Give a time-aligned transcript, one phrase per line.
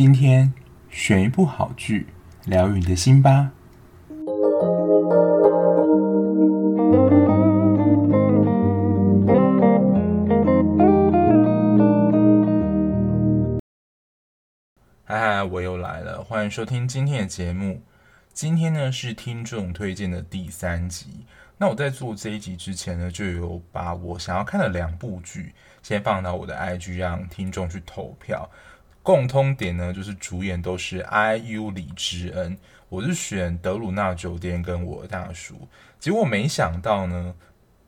[0.00, 0.52] 今天
[0.88, 2.06] 选一部好剧，
[2.44, 3.50] 疗愈你的心吧。
[15.02, 17.82] 嗨嗨，我又来了，欢迎收听今天的节目。
[18.32, 21.26] 今天呢是听众推荐的第三集。
[21.56, 25.52] 那我在做这一集之前呢，就有把我想要看的两部剧
[25.82, 28.48] 先放到我的 IG，让听众去投票。
[29.02, 32.58] 共通点呢，就是主演都是 IU 李知恩。
[32.88, 35.68] 我是选德鲁纳酒店跟我的大叔。
[35.98, 37.34] 结果没想到呢，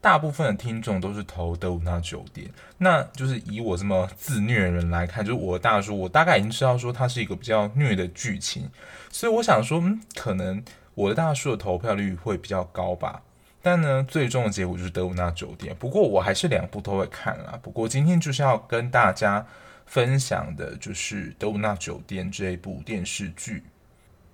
[0.01, 2.51] 大部分的听众都是投德鲁纳酒店。
[2.79, 8.69] 那就是以我这么自虐的人来看，就是我的大叔，我大概已经知道说它是一个比较虐的剧情，
[9.11, 10.63] 所以我想说，嗯，可能
[10.95, 13.23] 我的大叔的投票率会比较高吧。
[13.63, 15.77] 但呢，最终的结果就是德鲁纳酒店。
[15.79, 17.59] 不过我还是两部都会看啦。
[17.63, 19.47] 不过今天就是要跟大家
[19.91, 23.65] 分享的，就是德鲁纳酒店这一部电视剧。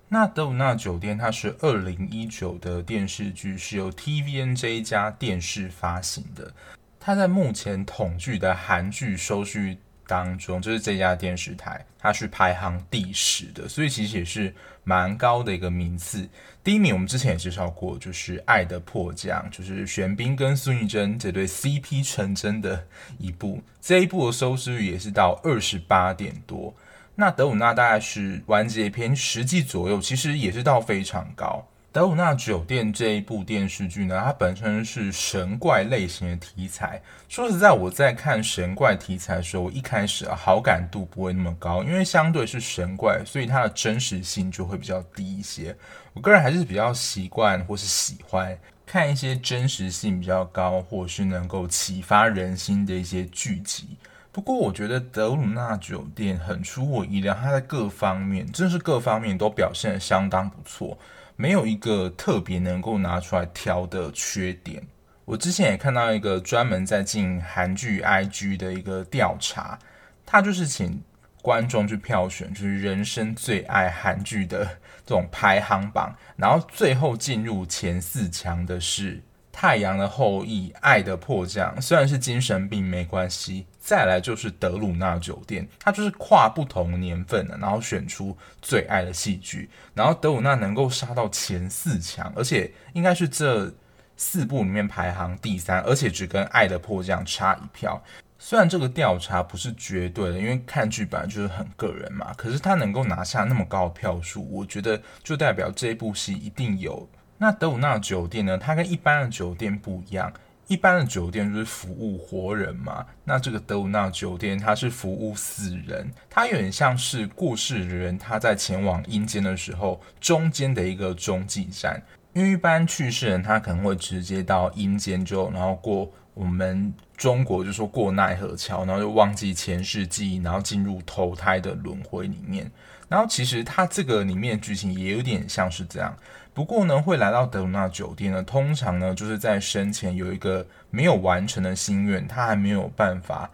[0.07, 6.53] 那德鲁纳酒店它是二零一九的电视剧，是由 TVN 这一家电视发行的。
[6.99, 14.53] 它在目前统计的韩剧收视当中，就是这家电视台，它是排行第十的，所以其实也是
[14.87, 16.29] 蛮高的一个名次。
[16.63, 26.73] 第一名我们之前也介绍过，就是《爱的迫降》，就是玄彬跟孙艺珍这对 CP 成真的一部，这一部的收视率也是到二十八点多。
[27.15, 31.67] 那德鲁纳大概是完结篇十季左右，其实也是到非常高。
[31.97, 37.01] 德鲁纳酒店这一部电视剧呢，它本身是神怪类型的题材。
[37.27, 45.75] 说实在，我在看神怪题材的时候，我一开始啊好感度不会那么高，因为相对是神怪，所以它的真实性就会比较低一些。
[46.13, 53.97] 我个人还是比较习惯或是喜欢看一些真实性比较高，或是能够启发人心的一些剧集。
[54.31, 60.95] 不过，我觉得德鲁纳酒店很出我意料，它在各方面，真是各方面都表现得相当不错，
[61.37, 64.85] 没有一个特别能够拿出来挑的缺点。
[65.23, 69.79] 我之前也看到一个专门在进韩剧 IG 的一个调查，
[70.25, 71.01] 他就是请
[71.41, 74.65] 观众去票选，就是人生最爱韩剧的
[75.05, 79.21] 这种排行榜，然后最后进入前四强的是。
[79.59, 83.65] 太阳的后裔、爱的迫降，虽然是精神病没关系。
[83.87, 93.73] 再来就是德鲁纳酒店，它就是跨不同年份的，然后选出最爱的戏剧，然后德鲁纳能够杀到前四强，而且应该是这
[94.17, 98.03] 四部里面排行第三，而且只跟爱的迫降差一票。
[98.37, 107.07] 虽然这个调查不是绝对的，因为看剧本来就是很个人嘛，可是他能够拿下那么高的票数，我觉得就代表这一部戏一定有。
[107.37, 108.57] 那德鲁纳酒店呢？
[108.57, 110.33] 它跟一般的酒店不一样，
[110.67, 113.05] 一般的酒店就是服务活人嘛。
[113.23, 122.01] 那这个德鲁纳酒店它是服务死人，它有点像是过世的人他在前往阴间的时候中间的一个中继站。
[122.33, 132.69] 因为一般去世人他可能会直接到阴间之后，然后过我们中国就说过奈何桥，然后就忘记前世记忆，然后进入投胎的轮回里面。
[133.09, 136.15] 然后其实它这个里面剧情也有点像是这样。
[136.57, 143.51] 不过呢，会来到德鲁纳酒店呢，通常呢就是在生前有一个没有完成的心愿，他还没有办法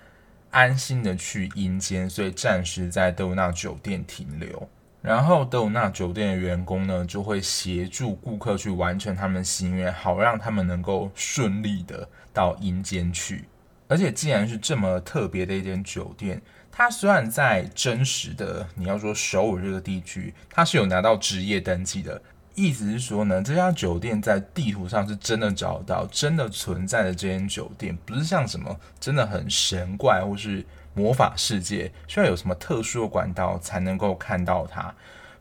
[0.51, 4.69] 安心的去阴间，所以暂时在德鲁纳酒店停留。
[5.01, 13.43] 然后德鲁纳酒店的员工呢就会协助顾客去完成他们心愿，好让他们能够顺利的到阴间去。
[13.89, 22.21] 而且既然是这么特别的一间酒店，它虽然在真实的你要说首尔这个地区，它是有拿到职业登记的。
[22.55, 30.63] 意思是说呢，这家酒店在地图上是真的找到、真的存在的这间酒店，不是像什么真的很神怪或是
[30.93, 34.93] 魔法世界，需要有什么特殊的管道才能够看到它。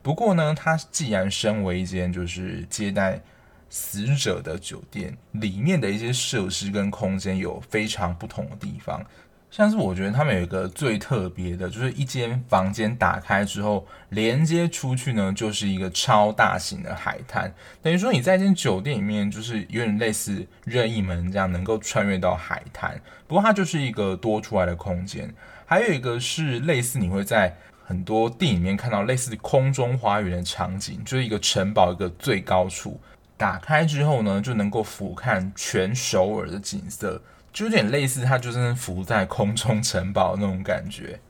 [0.02, 3.20] 不过呢，它既然身为一间就是接待
[3.68, 9.04] 死者的酒店，里面的一些设施跟空间有非常不同的地方。
[9.52, 17.52] 像是我觉得他们有一个最特别的，就是一间房间打开之后，连接出去呢，就是一个超大型的海滩。
[17.82, 22.98] 等于说你在一间酒店里面，就是有点类似任意门这样，能够穿越到海滩。
[23.26, 25.30] 不过它就是一个多出来的空间。
[25.66, 27.54] 还有一个是类似你会在
[27.84, 32.98] 很多电影里面看到类似空中花园的场景，就是一个城堡一个最高处，
[33.36, 37.20] 打开之后呢，就能够俯瞰全首尔的景色。
[37.52, 41.20] 就有点类似，它就是浮在空中城堡那种感觉。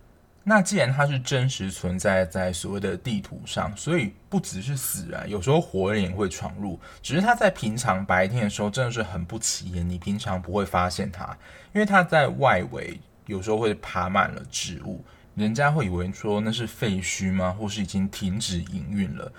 [0.45, 6.81] 那既然它是真实存在在所谓的地图上，所以不只是死人，有时候活人也会闯入。
[7.01, 11.25] 只是它在平常白天的时候真的是很不起眼，你平常不会发现它，
[11.73, 15.05] 因为它在外围有时候会爬满了植物。
[15.35, 17.57] 人家会以为说那是废墟吗？
[17.59, 19.33] 或是已经停止营运了？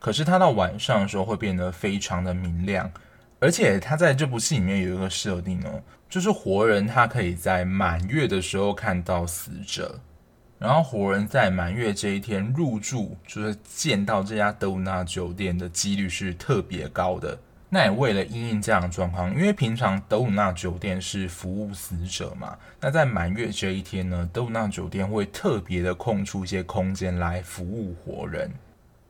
[0.00, 2.90] 可是它到晚上的时候会变得非常的明亮，
[3.38, 5.80] 而且它在这部戏里面有一个设定哦，
[6.10, 10.00] 就是活人他可以在满月的时候看到死者，
[10.58, 17.38] 然后活人在满月这一天入住，就是见到这家德鲁纳酒店的几率是特别高的。
[17.72, 28.50] 那也为了应应这样的状况，因为平常德鲁纳酒店是服务死者嘛，那在满月这一天呢，德鲁纳酒店会特别的空出一些空间来服务活人。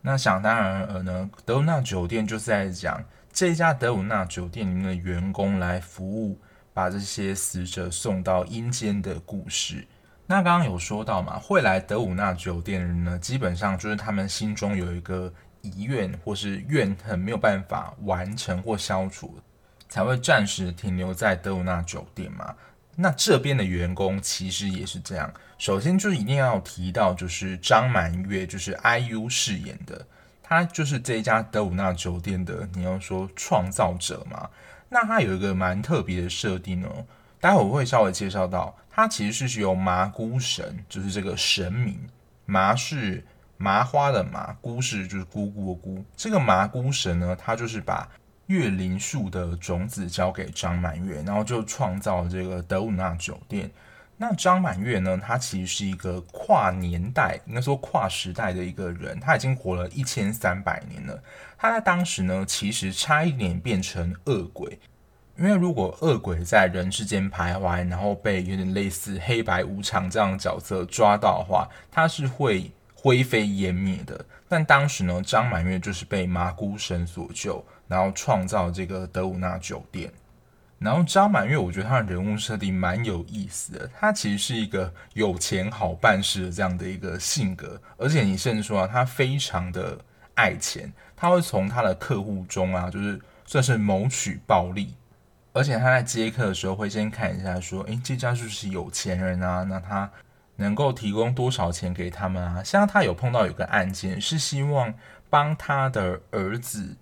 [0.02, 6.38] 那想当然而呢，德鲁纳酒店就是在讲这家德鲁纳酒店里面的员工来服务，
[6.80, 9.86] 把这些死者送到阴间的故事。
[10.26, 15.30] 那刚刚有说到嘛，会来德鲁纳酒店的人呢，基本上就是他们心中有一个
[15.60, 19.38] 遗愿或是怨恨没有办法完成或消除，
[19.90, 22.54] 才会暂时停留在德鲁纳酒店嘛。
[22.96, 25.30] 那这边的员工其实也是这样。
[25.58, 30.06] 首先就一定要提到，就是张满月，就是 IU 饰演的，
[30.42, 34.48] 他就是这一家德鲁纳酒店的，你要说创造者嘛。
[34.90, 37.06] 那它有一个蛮特别的设定哦，
[37.40, 41.98] 待会我会稍微介绍到，它其实是由麻姑神，就是这个神明，
[42.44, 43.24] 麻是
[43.56, 48.06] 麻花的麻，姑是就是姑姑的姑，这个麻姑神呢，它就是把。
[48.46, 53.70] 月灵树的种子交给张满月，然后就创造了这个德鲁纳酒店。
[54.22, 55.16] 那张满月呢？
[55.16, 59.18] 他其实是一个跨年代，应该说跨时代的一个人。
[59.18, 61.22] 他已经活了一千三百年了。
[61.56, 64.78] 他在当时呢，其实差一点变成恶鬼，
[65.38, 74.22] 因为如果恶鬼在人世间徘徊，然后被有点类似黑白无常这样的角色抓到的话，他是会灰飞烟灭的。
[74.46, 77.64] 但当时呢，张满月就是被麻姑神所救。
[77.88, 80.12] 然后创造这个德鲁纳酒店，
[80.80, 83.86] 然后张满月，我觉得他的人物设定蛮有意思的。
[83.98, 89.98] 他其实是一个有钱好办事的这样的一个性格，而且你甚至说啊，他非常的
[90.36, 94.94] 爱钱，他会从他的客户中啊，就是算是谋取暴利。
[95.52, 99.62] 而且他在接客的时候会先看一下，说，诶，这家是不是有钱人啊？
[99.64, 100.10] 那他
[100.56, 102.64] 能够提供多少钱给他们啊？
[102.64, 104.94] 像他有碰到有个案件，是希望
[105.28, 106.96] 帮他的儿子。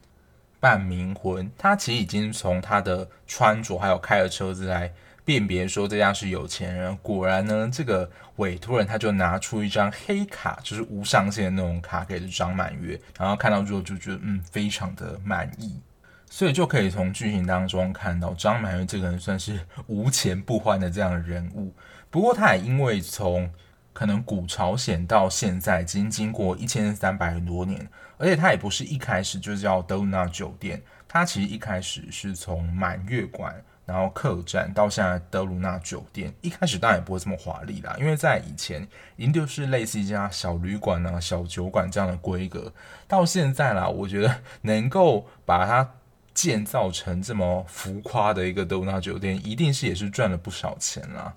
[0.61, 4.93] 办冥婚，他其实已经从他的穿着还有开的车子来
[5.25, 6.97] 辨别说这家是有钱人。
[7.03, 15.81] 果然呢，这个委托人他就拿出一张黑卡，就是无上限的那种卡给了张满月，然后看到之后就觉得嗯，非常的满意，
[16.29, 21.73] 所以就可以从剧情当中看到张满月这个人算是无钱不欢的这样的人物。
[22.11, 23.51] 不过他也因为从
[23.93, 27.89] 可能古朝鲜到现在已经经过一千三百多年。
[28.19, 33.55] 而且它也不是一开始就叫德鲁纳酒店，它其实一开始是从满月馆，
[33.87, 36.33] 然后客栈到现在德鲁纳酒店。
[36.43, 38.87] 一开始当然也不会这么华丽啦，因为在以前
[39.17, 42.73] 已经就是类似一家小旅馆啊、小酒馆这样的规格。
[43.07, 45.89] 到现在啦，我觉得能够把它
[46.35, 51.35] 建造成这么浮夸的一个德鲁纳酒店，一定是也是赚了不少钱啦。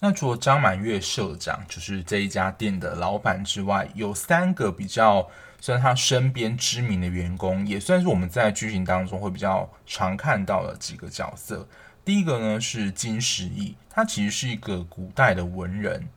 [0.00, 5.28] 那除了张满月社长，就是这一家店的老板之外，有三个比较。
[5.60, 11.66] 算他身边知名的员工，也算是我们在剧情当中会比较常看到的几个角色。
[12.04, 16.08] 第一个呢是金时义，他其实是一个古代的文人。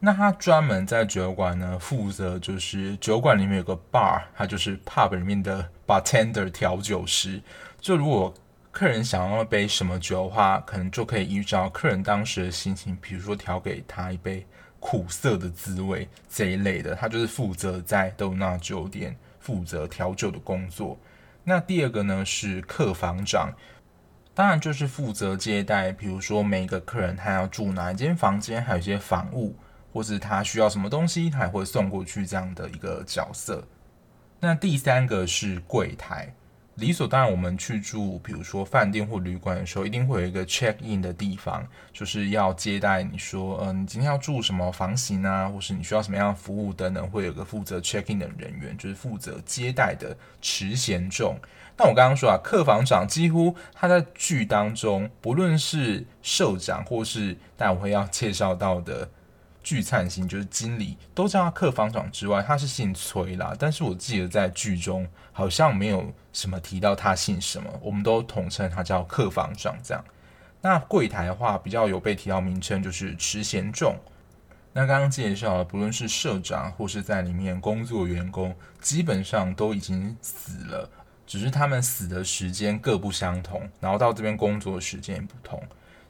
[0.00, 7.40] 那他专门在酒馆呢负责，就是酒馆里面有个 bar，他就是 pub 里面的 bartender 调酒师。
[7.80, 8.34] 就如果
[8.70, 14.46] 客人想要一杯什么酒的话，可能就可以依照客人当时的心情，比如说调给他一杯。
[14.82, 20.98] 苦涩的滋味这一类的，他就是负责在豆纳酒店负责调酒的工作。
[21.44, 23.52] 那第二个呢是客房长，
[24.32, 29.54] 当然就是负责接待，比如说每一个客人他要住哪一间房间，还有一些房务，
[29.92, 33.62] 或是他需要什么东西，他也会送过去这样的一个角色。
[34.40, 36.32] 那第三个是柜台。
[36.76, 51.36] 理所当然，我们去住，比如说饭店或旅馆的时候，一定会有一个 check in 的地方，就是要接待你说，嗯、呃，你今天要住什么房型啊，或是你需要什么样服务等等，会有个负责 check in 的人员，就是负责接待的持衔重。
[51.76, 59.08] 那我刚刚说啊，客房长几乎他在剧当中，不论是社长或是待会要介绍到的。
[59.70, 63.54] 聚灿星就是经理，都叫他客房长之外，他是姓崔啦。
[63.56, 70.04] 但是我记得在剧中好像没有什么提到他姓什么，我们都统称他叫客房长这样。
[70.60, 73.94] 那柜台的话，比较有被提到名称就是持衔重。
[74.72, 80.90] 那刚刚介绍了，不论是社长或是在里面工作员工，基本上都已经死了，
[81.28, 85.62] 只是他们死的时间各不相同，然后到这边工作的时间也不同。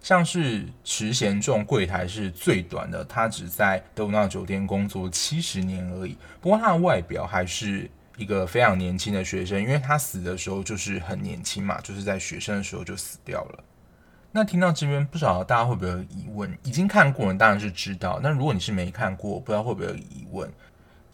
[0.02, 6.16] 像是池贤仲柜台是最短的，他只在德鲁纳酒店工作七十年而已。
[6.40, 13.64] 不过他的外表还是一个非常年轻的学生，因为他死的时候就是很年轻嘛，就是在学生的时候就死掉了。
[14.32, 16.50] 那听到这边，不知道大家会不会有疑问？
[16.62, 20.50] 已经看过的当然是知道，但如果你是没看过，不知道会不会有疑问？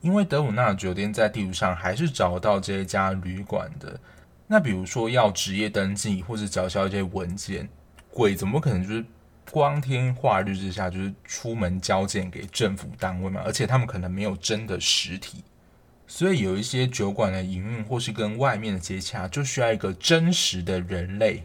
[0.00, 3.98] 因为德鲁纳酒店在地图上还是找到这一家旅馆的。
[4.46, 7.68] 那比如说要职业登记或者缴交一些文件。
[8.16, 9.04] 鬼怎么可能就是
[9.50, 13.42] 光天化日之下就是出门交件给政府单位嘛？
[13.44, 15.44] 而且他们可能没有真的实体，
[16.06, 21.42] 所以有一些酒馆的营运或是跟外面的接洽，就需要一个真实的人类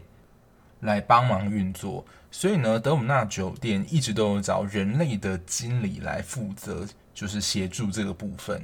[0.80, 2.06] 来帮忙运作。
[2.30, 8.62] 所以呢，德鲁纳酒店一直都有找人类的经理来负责，就是协助这个部分。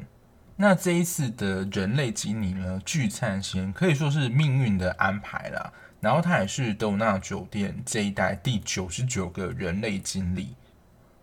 [0.56, 5.70] 那这一次的人类经理呢，具灿贤可以说是命运的安排啦。
[6.00, 10.54] 然后他也是德鲁纳酒店这一代第九十九个人类经理，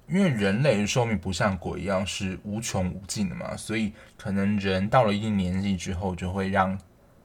[0.08, 6.77] 因为人类的寿命不像鬼一样是无穷无尽的嘛，所以可能人到了一定年纪之后，就会让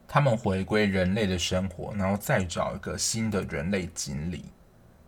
[0.06, 4.44] 他们回归人类的生活，然后再找一个新的人类经理。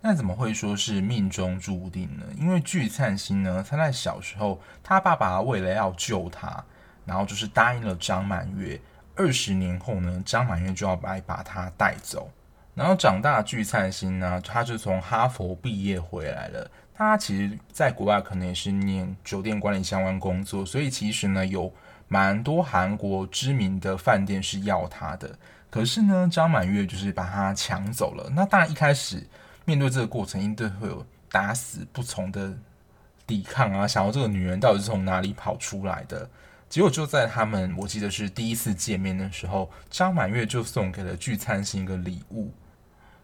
[0.00, 2.26] 那怎么会说是命中注定呢？
[2.36, 6.64] 因为具灿星呢，他在小时候，他爸爸为了要救他，
[7.06, 8.80] 然后就是答应了张满月。
[9.14, 12.30] 二十年后呢，张满月就要来把他带走。
[12.74, 16.70] 然后长大的具灿星呢，他就从哈佛毕业回来了。
[16.94, 21.72] 他其实在国外可能也是念酒店管理相关工作，所以其实呢，有
[22.08, 25.38] 蛮多韩国知名的饭店是要他的。
[25.68, 28.30] 可是呢，张满月就是把他抢走了。
[28.34, 29.26] 那当然一开始
[29.64, 32.52] 面对这个过程，一定会有打死不从的
[33.26, 36.28] 抵抗啊，想要这个女人到底是从哪里跑出来的。
[36.72, 42.50] 结果就在他们，我记得是第一次见面的时候，张满月就送给了聚餐星一个礼物。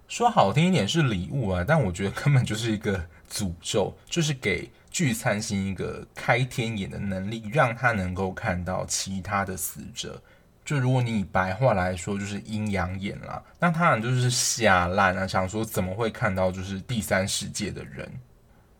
[0.07, 3.03] 说好听一点是礼物啊，但我觉得根本就是一个
[3.33, 10.23] 诅咒，就是给聚餐星一个开天眼的能力，让他能够看到其他的死者。
[10.63, 13.43] 就如果你以白话来说，就是阴阳眼啦。
[13.59, 18.13] 那他俩就是瞎烂啊，想说怎么会看到就是第三世界的人？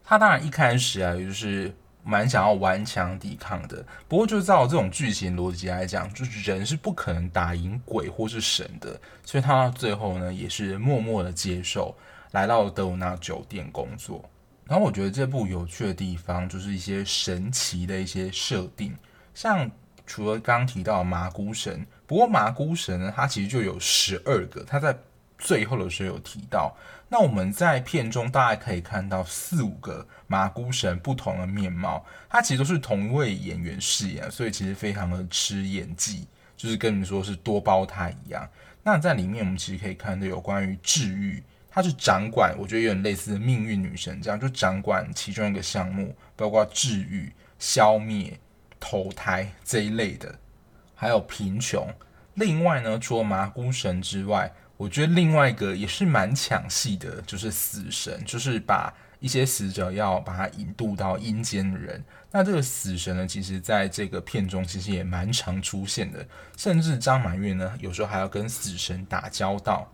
[0.05, 1.75] 他当然一开始啊，也就是。
[2.09, 11.95] 蛮想要顽强抵抗的，不过就照这种剧情逻辑来讲，就是人是不可能打赢鬼或是神的，所以他最后呢，也是默默的接受，
[12.31, 14.25] 来到德鲁纳酒店工作。
[14.65, 18.97] 然后我觉得这部有趣的地方，就是一些神奇的一些设定，
[19.35, 19.71] 像
[20.07, 24.97] 除了刚提到麻姑神，不过麻姑神呢，它其实就有十二个，它在
[25.37, 26.75] 最后的时候有提到。
[27.11, 38.47] 那我们在片中大概可以看到四五个麻姑神不同的面貌，它其实都是同一位演员饰演，所以其实非常的吃演技，就是跟你说是多胞胎一样。
[38.83, 48.39] 那在里面我们其实可以看到有关于治愈，它是掌管，我觉得有点类似命运女神这样，就掌管其中一个项目，包括治愈、消灭、
[48.79, 50.39] 投胎这一类的，
[50.95, 51.89] 还有贫穷。
[52.35, 62.03] 另外呢，除了麻姑神之外，我觉得另外一个也是蛮抢戏的，就是死神，就是把一些死者要把他引渡到阴间的人。
[62.31, 66.25] 那这个死神呢，其实在这个片中其实也蛮常出现的，
[66.57, 69.91] 甚至张满月呢，有时候还要跟死神打交道。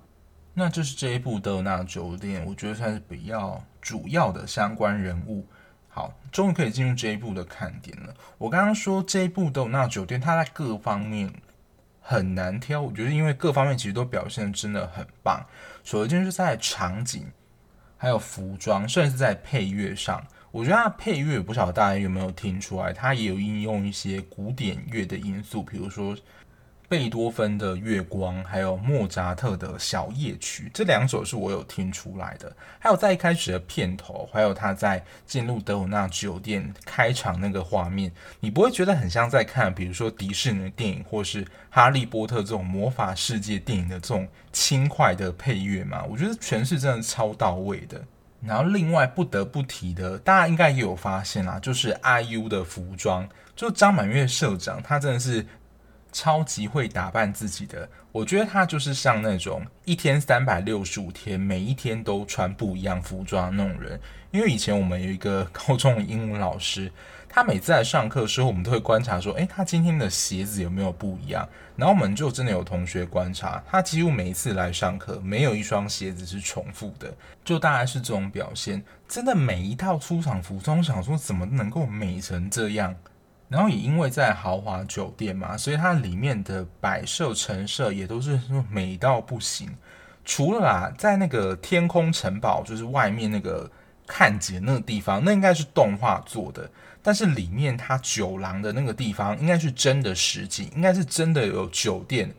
[0.52, 5.46] 那这是这一部德鲁纳酒店，我觉得算是比较主要的相关人物。
[5.88, 8.14] 好，终于可以进入这一部的看点了。
[8.36, 11.32] 我刚刚说这一部德鲁纳酒店，它在各方面。
[12.06, 15.42] 很难挑，我觉得因为各方面其实都表现得真的很棒。
[15.82, 17.26] 首先是在场景，
[17.96, 26.14] 还有服装，甚至是在配乐上，我觉得它配乐不晓得大家有没有听出来，它也有应用一些古典乐的因素，比如说。
[26.94, 32.54] 贝多芬的《月光》，还有莫扎特的小夜曲，这两首是我有听出来的。
[32.78, 46.04] 还有在一开始的片头，还有他在进入德鲁纳酒店开场那个画面，你不会觉得很像在看，比如说迪士尼电影或是《哈利波特》这种魔法世界电影的这种轻快的配乐吗？
[46.08, 48.00] 我觉得诠释真的超到位的。
[48.40, 55.44] 然后另外不得不提的，大家应该也有发现啦，就是 IU 的服装，就张满月社长，他真的是。
[56.14, 64.00] 超级会打扮自己的，我觉得他就是像那种一天三百六十五天，每一天都穿不一样服装那种人。
[64.30, 66.90] 因为以前我们有一个高中的英文老师，
[67.28, 71.48] 他每次来上课的时候，我们都会观察说，诶，他今天的鞋子有没有不一样？
[71.74, 77.12] 然后我们就真的有同学观察，他几乎每一次来上课，没有一双鞋子是重复的，
[77.44, 78.80] 就大概是这种表现。
[79.08, 82.94] 真的每一套出场服装，想说怎么能够美成这样？
[83.54, 88.36] 然后也因为在豪华酒店嘛，所以它里面的摆设陈设也都是
[88.68, 89.70] 美到不行。
[90.24, 93.70] 除了啦，在那个天空城堡，就是外面那个
[94.08, 96.68] 看景那个地方，那应该是动画做的。
[97.00, 102.34] 但是里面它酒廊的那个地方，应该是真的实景，应该是真的有酒店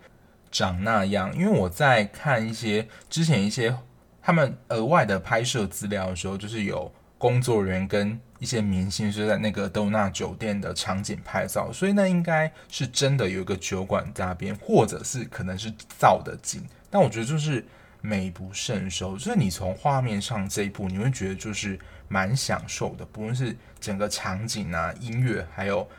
[0.51, 1.33] 长那样。
[1.33, 3.73] 因为我在看一些之前一些
[4.21, 16.63] 他们额外的拍摄资料的时候，就是有工作人员跟一些明星是在那个德鲁纳酒店的场景拍照，所以那应该是真的有一个酒馆在那边，或者是可能是造的景。
[16.89, 17.65] 但我觉得就是。
[18.01, 25.89] 美不胜收，就是你从画面上这一部，你会觉得就是蛮享受的，不论是整个场景啊、音乐，还有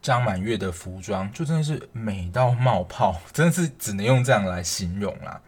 [0.00, 5.38] 张满月的服装，就真的是美到冒泡， 真的是只能用这样来形容啦。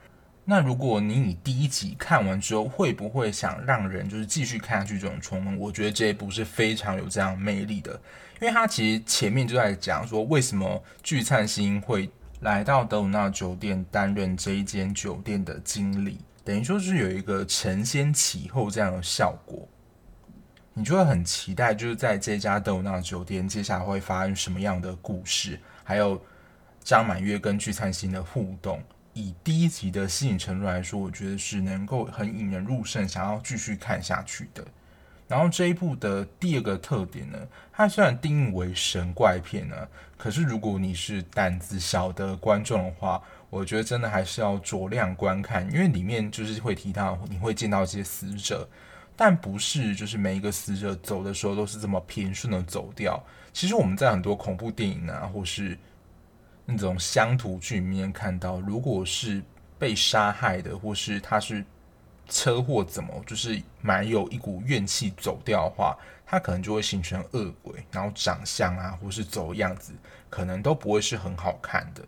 [0.44, 5.58] 那如果你以第一集看完之后，会不会想让人就是继续看下去这种冲动？
[5.58, 7.92] 我觉得这一部是非常有这样魅力的，
[8.40, 12.10] 因为它其实前面就在讲说为什么聚灿星会。
[12.42, 19.68] 来到德鲁纳酒店担任这一间酒店的经理，等于说是有一个承先启后这样的效果，
[20.74, 26.20] 你就会很期待，就是在这家德鲁纳酒店接下来会发生什么样的故事，还有
[26.82, 28.82] 张满月跟聚灿星的互动。
[29.14, 34.64] 以第一集的吸引程度来说，我觉得是能够很引人入胜，想要继续看下去的。
[35.28, 37.38] 然后这一部的第二个特点呢，
[37.72, 39.76] 它虽然定义为神怪片呢，
[40.18, 48.68] 可是如果你是胆子小的观众的话，我觉得真的还是要酌量观看，因为里面就是会提到你会见到一些死者，
[49.16, 53.22] 但不是就是每一个死者走的时候都是这么平顺的走掉。
[53.54, 55.78] 其实我们在很多恐怖电影啊，或是
[56.64, 59.42] 那种乡土剧里面看到，如果是
[59.78, 61.64] 被杀害的，或是他是。
[62.28, 69.92] 车祸怎么就是蛮有一股怨气走掉的话，他可能就会形成恶鬼，然后长相啊，或是走样子，
[70.30, 72.02] 可能都不会是很好看的。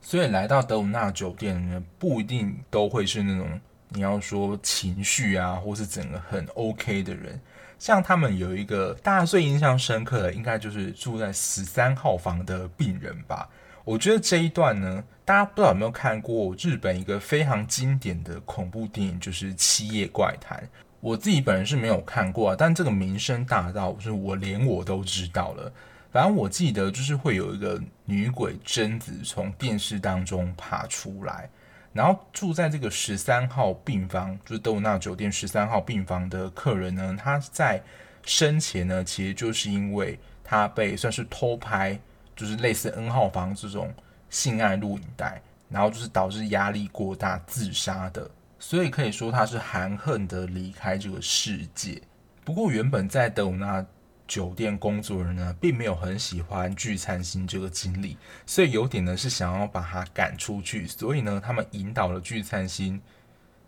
[0.00, 7.38] 所以来到德鲁纳酒店呢，不一定都会是那种你要说情绪啊，或是整个很 OK 的人。
[7.78, 13.46] 像他们有一个大家最印象深刻的，应该就是住在十三号房的病人吧。
[13.84, 20.58] 我觉得这一段呢，大家不知道有没有看过日本一个非常经典的恐怖电影，就是《七夜怪谈》。
[21.00, 25.72] 我自己本人是没有看过啊，但这个名声大到就是我连我都知道了。
[26.12, 31.48] 反正我记得就是会有一个女鬼贞子从电视当中爬出来，
[31.92, 37.82] 然后住在这个十三号病房，就是德鲁纳酒店十三号病房的客人呢，他在
[38.24, 41.98] 生前呢，其实就是因为他被算是偷拍。
[42.34, 43.92] 就是类似 N 号房这种
[44.28, 52.00] 性爱录影带，然后就是导致压力过大自杀的，所以可以说他是含恨的离开这个世界。
[52.44, 53.84] 不过原本在德鲁纳
[54.26, 58.16] 酒店工作人呢，并没有很喜欢聚餐星这个经理，
[58.46, 60.86] 所以有点呢是想要把他赶出去。
[60.86, 63.00] 所以呢，他们引导了聚餐星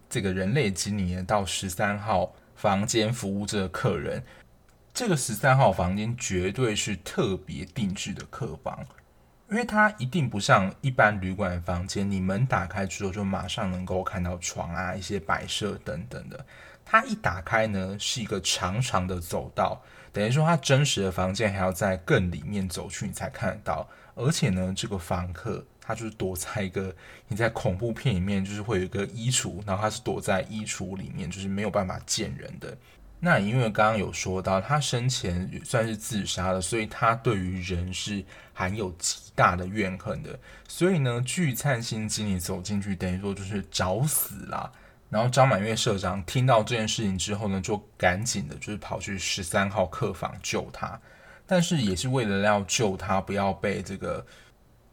[0.09, 4.23] 这个人类经理到十三号房间服务这个客人。
[4.95, 8.79] 这个十三号房间绝对是特别定制的客房，
[9.51, 16.45] 因为它一定不像一般旅馆房间，你门打开之后就马上能够看到床啊、一些摆设等等的。
[16.85, 19.81] 它一打开呢，是一个长长的走道，
[20.13, 23.89] 等于说它真实的房间还要在更里面走去你才看得到。
[24.15, 26.95] 而且呢，这个房客他就是躲在一个
[27.29, 32.77] 你在恐怖片里面就是会有一个衣橱，然后他是躲在衣橱里面，就是没有办法见人的。
[33.25, 40.37] 那因为刚刚有说到，他生前也算是自杀的，所以他对于人是含有极大的怨恨的。
[40.67, 44.69] 所以呢，聚灿星经理走进去，等于说就是找死啦。
[45.09, 51.01] 然后张满月社长听到这件事情之后呢，就赶紧的就是跑去十三号客房救他。
[51.47, 54.27] 但是也是为了要救他，不要被这个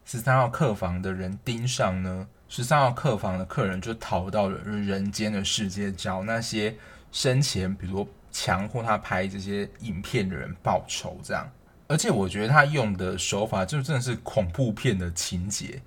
[0.05, 6.75] 十三号客房的人盯上呢，十三号客房的客人就逃到了人间的世界，找那些
[7.11, 8.07] 生前，比如。
[8.31, 11.49] 强迫他拍这些影片的人报仇，这样，
[11.87, 15.81] 而且我觉得他用的手法就真的是恐怖片的情节。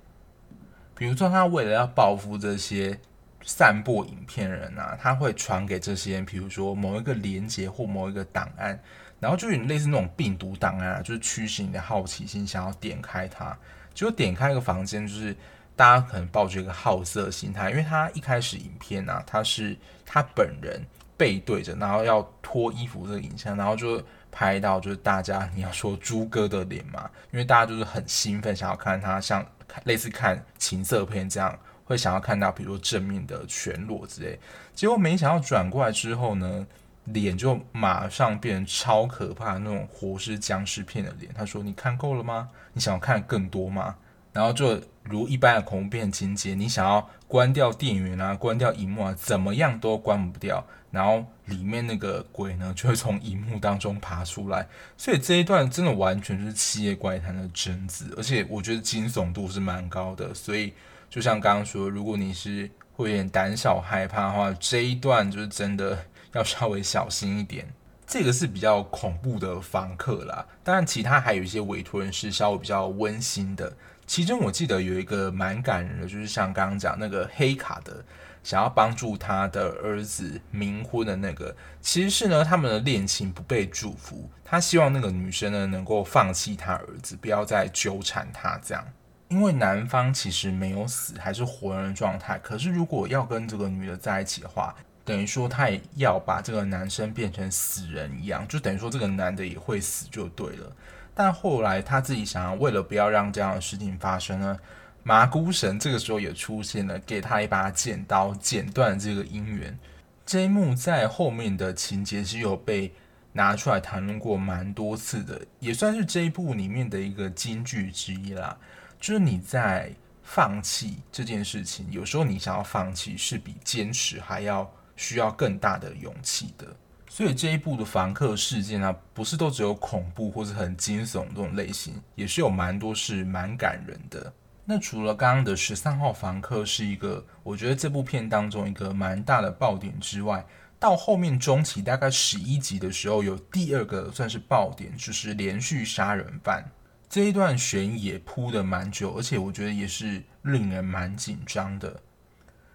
[0.95, 2.99] 比如说，他为了要报复这些
[3.43, 8.79] 散播影片人啊，他会传给这些，比如说某一个连接或某一个档案，
[9.19, 13.57] 然后就有类似那种病毒档案啊，就是驱使你的好奇心，想要点开它。
[13.93, 15.35] 结果点开一个房间，就是
[15.75, 19.75] 大家可能抱着一个好色心态，因为他一开始影片啊，他是
[20.05, 20.81] 他本人。
[21.23, 29.45] 背对着，然后要脱衣服这个影像，然后就拍到就是大家你要说猪哥的脸嘛，因为大家就是很兴奋，想要看他像
[29.85, 34.37] 类似看情色片这样，会想要看到比如正面的全裸之类。
[34.75, 36.67] 结果没想到转过来之后呢，
[37.05, 41.31] 脸就马上变成超可怕那种活尸僵尸片的脸。
[41.33, 42.49] 他说：“你看够了吗？
[42.73, 43.95] 你想要看更多吗？”
[44.33, 50.65] 然后就如一般的恐怖片情节，你想要关掉电源啊，关掉荧幕啊，怎么样都关不掉。
[50.93, 54.67] 然后里面那个鬼呢，就会从荧幕当中爬出来。
[54.95, 60.31] 所以这一段真的完全就是《七夜怪谈》的真子，而且我觉得惊悚度是蛮高的。
[60.35, 60.71] 所以
[61.09, 67.67] 就像刚刚说，如果你是会有点胆小害怕的话，这一段就是真的要稍微小心一点。
[68.05, 73.75] 这个是比较恐怖的房客啦，当然其他还有一些委托人是稍微比较温馨的。
[74.05, 78.03] 其中我记得有一个蛮感人的，就是像刚刚讲那个黑卡的，
[78.43, 88.85] 想要帮助他的儿子冥婚的那个，其实是呢他们的恋情不被祝福，他希望那个女生呢能够放弃他儿子，不要再纠缠他这样，
[89.29, 94.75] 因为男方其实没有死，还是活人的状态，可是如果要跟这个女的在一起的话，
[95.05, 100.71] 等于说他也要把这个男生变成死人一样，就等于说这个男的也会死就对了。
[101.15, 104.59] 但后来他自己想要，为了不要让这样的事情发生呢，
[105.03, 109.77] 麻姑神这个时候也出现了，给他一把剪刀，剪断这个姻缘。
[110.25, 112.93] 这一幕在后面的情节是有被
[113.33, 118.57] 拿出来谈论过蛮多次的，也算是这一部里面的一个金句之一啦。
[118.97, 119.91] 就是你在
[120.23, 126.65] 放弃这件事情，有时候你想要放弃是比坚持还要需要更大的勇气的。
[127.09, 134.33] 所以这一部的房客事件啊，不是都只有恐怖或者很惊悚这种类型，也是有蛮多是蛮感人的。
[134.65, 140.45] 那除了刚刚的十三号房客是一个，我觉得这部片当中一个蛮大的爆点之外，
[140.79, 146.63] 到后面中期大概十一集的时候，有第二个算是爆点，就是连续杀人犯
[147.09, 152.01] 这一段悬疑也铺得蛮久，而且我觉得也是令人蛮紧张的。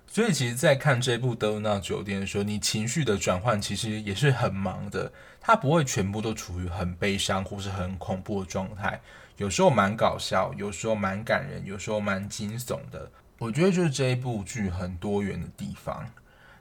[0.06, 5.12] 所以，其实，在看这部《德鲁纳酒店》的时候，你情绪的转换其实也是很忙的。
[5.40, 9.00] 它不会全部都处于很悲伤或是很恐怖的状态，
[9.38, 13.08] 有时候蛮搞笑，有时候蛮感人，有时候蛮惊悚的。
[13.38, 16.04] 我觉得就是这一部剧很多元的地方。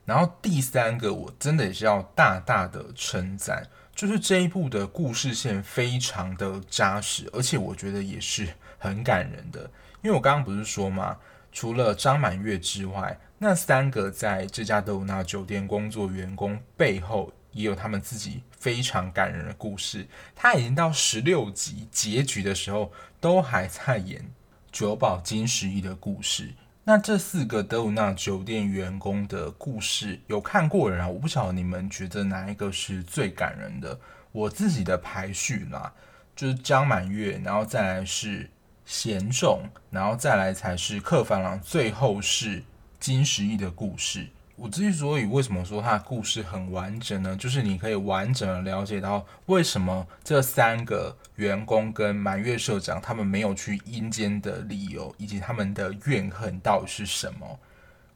[0.05, 9.61] 然后第三个，我真的也是要大大的称赞，就是这一部的故事线非常的扎实，而且我觉得也是很感人的。
[10.03, 11.17] 因为我刚刚不是说吗？
[11.51, 20.07] 除了张满月之外，那三个在这家德鲁纳酒店工作员工背后也有他们自己非常感人的故事。
[20.35, 24.25] 他已经到十六集结局的时候，都还在演
[24.71, 26.53] 九保金时一的故事。
[26.83, 31.07] 那这四个德鲁纳酒店员工的故事，有看过人啊？
[31.07, 33.99] 我不晓得你们觉得哪一个是最感人的？
[34.31, 35.93] 我自己的排序啦，
[36.35, 38.49] 就是江满月，然后再来是。
[38.89, 42.63] 贤重，然后再来才是客房郎，最后是
[43.01, 44.25] 金时一的故事。
[44.57, 47.35] 我之所以为什么说他的故事很完整呢？
[47.35, 57.59] 就是你可以完整的了解到为什么这三个员工跟满月社长他们没有去阴间的理由，以及他们的怨恨到底是什么。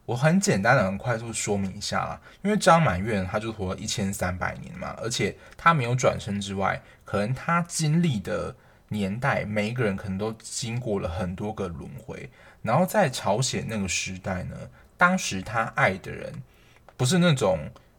[0.07, 8.55] 我很简单的、很快速说明一下啦，因为张满月他就活了一千三百年嘛，而且他没有转生之外，可能他经历的。
[8.93, 12.29] 年代，每一个人可能都经过了很多个轮回，
[12.61, 14.57] 然后在朝鲜那个时代呢，
[15.01, 16.31] 当时他爱的人
[16.95, 17.57] 不是那种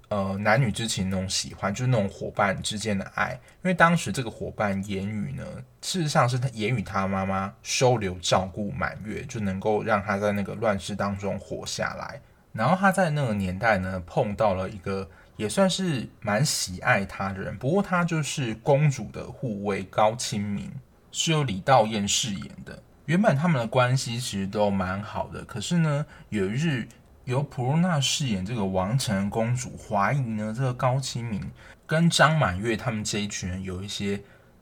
[0.09, 3.33] 呃男女之情那种喜欢，就是那种伙伴之间的爱。
[3.33, 5.45] 因为当时这个伙伴言语呢，
[5.81, 12.21] 事实上是他言语他妈妈收留照顾满月，就能够让他在那个乱世当中活下来。
[12.53, 20.71] 然后他在那个年代呢，碰到了一个也算是蛮喜爱他的人，不过他就是公主的护卫高清明，
[21.11, 22.81] 是由李道彦饰演的。
[23.12, 26.88] 原本他们的关系其实都蛮好的，可是呢，有一日
[27.27, 31.42] 由普鲁娜饰演这个王城公主怀疑呢，这个高清明
[31.87, 34.18] 跟张满月他们这一群人有一些。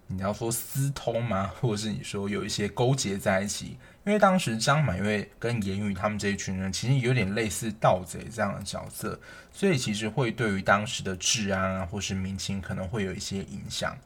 [0.08, 1.52] 你要说私通吗？
[1.62, 3.78] 或者是你说有一些勾结在一起？
[4.04, 9.16] 因为当时张满月跟言语他们这一群人其实有点类似盗贼这样的角色，
[9.52, 13.96] 所以其实会对于当时的治安啊，或是民情可能会有一些影响。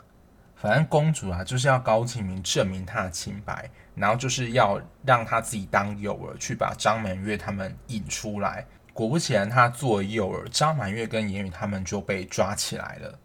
[0.54, 8.66] 反正公主啊，就是要高清明证明他的清白，然后就是要让他自己当诱饵，去把张满月他们引出来。
[8.92, 13.18] 果不其然，他做诱饵，张满月跟言语他们就被抓起来了。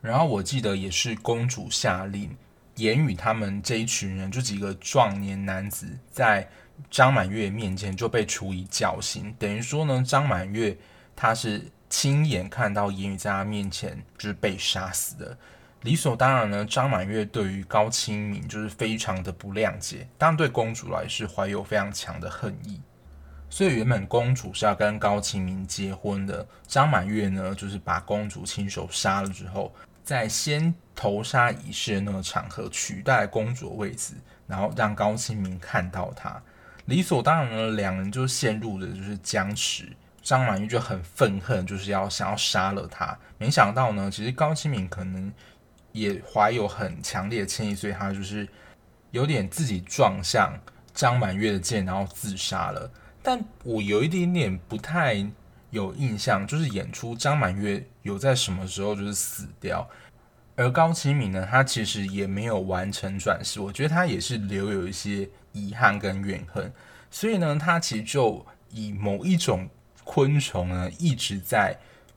[0.00, 2.36] 然后我记得也是公主下令，
[2.76, 6.48] 言语他们这一群人，就几个壮年男子，在
[6.90, 9.34] 张满月面前就被处以绞刑。
[9.38, 10.76] 等于说呢，张满月
[11.16, 15.36] 他是亲眼看到言语在他面前就是被杀死的。
[15.86, 22.80] 理所当然呢，张满月对于高清明就是非常的不谅解，当然对公主来是怀有非常强的恨意。
[23.48, 29.72] 所以原本公主是要跟高清明结婚的，张满月呢就是把公主亲手杀了之后。
[30.02, 34.14] 在先头杀仪式的那个场合取代公主的位置，
[34.48, 36.42] 然后让高清明看到她，
[36.86, 39.88] 理所当然呢两人就陷入的就是僵持。
[40.22, 43.16] 张满月就很愤恨，就是要想要杀了他。
[43.38, 45.32] 没想到呢，其实高清明可能
[45.96, 48.46] 也怀有很强烈的歉意，所以他就是
[49.10, 50.52] 有点自己撞向
[50.92, 52.90] 张满月的剑，然后自杀了。
[53.22, 55.26] 但我有一点点不太
[55.70, 59.88] 有印象，就是演出张满月有在什么时候就是死掉，
[60.54, 66.72] 而高清明呢，他其实也没有完成转世，我觉得他也是留有一些遗憾跟怨恨，
[67.10, 69.68] 所以呢，他其实就以某一种。
[70.08, 71.76] 昆虫呢一直在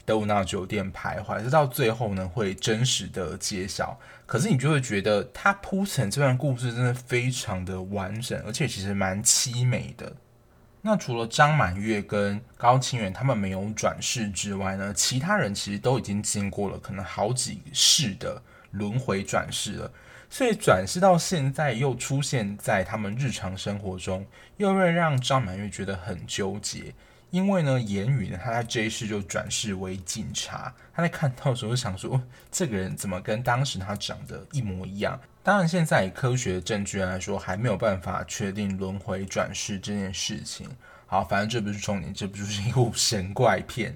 [0.09, 3.95] 德鲁纳酒店徘徊，直到最后呢会真实的揭晓。
[4.25, 10.11] 可是你就会觉得他铺陈这段故事真的非常的完整，而且其实蛮凄美的。
[10.81, 18.41] 那除了张满月跟高清远他们没有转世之外呢，其他人其实都已经经过了可能好几世的
[18.71, 19.91] 轮回转世了，
[20.27, 24.25] 所以转世到现在又出现在他们日常生活中，
[24.57, 26.95] 又会让张满月觉得很纠结。
[27.31, 30.73] 因为呢，言语呢，他在这一世就转世为警察。
[30.93, 32.19] 他在看到的时候想说，
[32.51, 35.19] 这个人怎么跟当时他长得一模一样？
[35.43, 40.67] 当然，现在以科学证据来说，还没有办法确定轮回转世这件事情。
[41.05, 43.95] 好，反正这不是重点，这不就是一部 神怪片？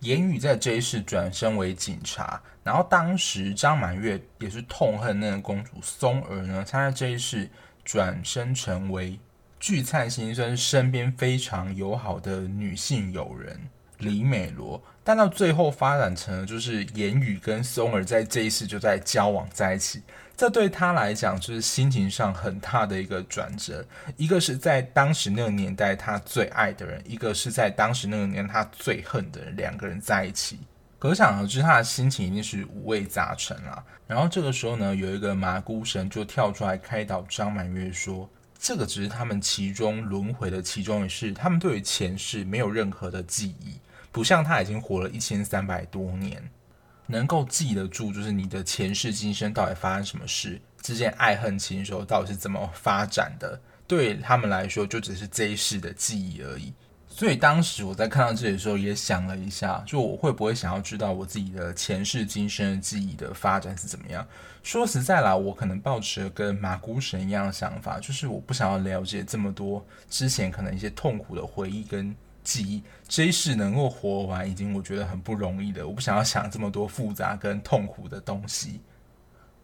[0.00, 7.48] 言语在这一世转生为警察，然后当时张满月也是痛恨那个公主松儿呢，他在这一世
[7.82, 9.18] 转生成为。
[9.62, 13.56] 聚灿心声，身边非常友好的女性友人
[13.98, 20.02] 李美罗，但到最后发展成了就是言语跟松儿在这一世就在交往在一起，
[20.36, 23.86] 这对他来讲就是心情上很大的一个转折。
[24.16, 30.58] 一个是在当时那个年代他最爱的人，一个是在当时那个年代他最恨的人，两个人在一起，
[30.98, 33.84] 可想而知他的心情一定是五味杂陈啦。
[34.08, 38.28] 然后这个时候呢，有一个麻姑神就跳出来开导张满月说。
[38.62, 43.80] 这个只是他们其中轮回的其中一世，他们对于前世没有任何的记忆，
[44.12, 46.48] 不像他已经活了一千三百多年，
[47.08, 56.72] 能够记得住，就是你的前世今生到底发生什么事，之间爱恨情仇到底是怎么发展的，对他们来说就只是这一世的记忆而已。
[57.14, 64.26] 所以当时我在看到这里的时候，也想了一下，就我会不会想要知道我自己的前世今生的记忆的发展是怎么样？
[64.62, 72.82] 说实在啦，我可能抱持了跟麻姑神一样的想法，就是我不想要了解这么多之前可能一些痛苦的回忆跟记忆。
[73.06, 78.80] 这一世能够活完，已经我觉得很不容易的，我不想要想这么多复杂跟痛苦的东西。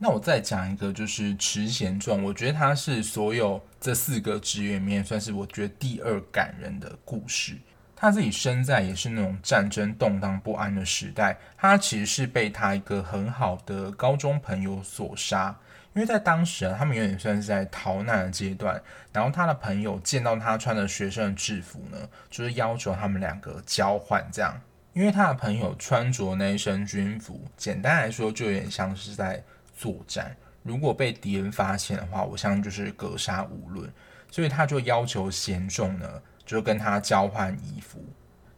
[0.00, 7.56] 那我再讲一个，就是池贤传，我觉得他是所有这四个职员里面，算是我觉得第二感人的故事。
[7.96, 15.52] 他自己生在也是那种战争动荡不安的时代，他其实是被他一个很好的高中朋友所杀。
[15.94, 18.80] 因为在当时啊，他们有点算是在逃难的阶段，
[19.12, 21.98] 然后他的朋友见到他穿的学生制服呢，
[22.30, 24.60] 就是要求他们两个交换这样。
[24.92, 29.42] 因为他的朋友穿着那一身军服，简单来说就有点像是在。
[29.78, 33.88] 作战，如果被敌人发现的话，我相信就是格杀勿论。
[34.28, 38.04] 所以他就要求贤仲呢，就跟他交换衣服。